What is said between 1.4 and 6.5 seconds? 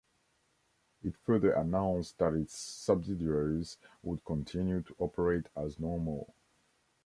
announced that its subsidiaries would continue to operate as normal.